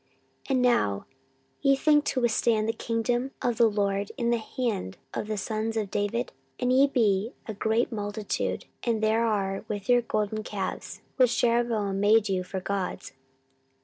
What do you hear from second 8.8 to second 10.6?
and there are with your golden